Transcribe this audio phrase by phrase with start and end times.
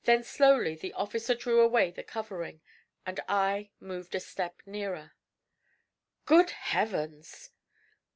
[0.05, 2.61] Then slowly the officer drew away the covering,
[3.05, 5.11] and I moved a step nearer.
[6.25, 7.51] 'Good heavens!'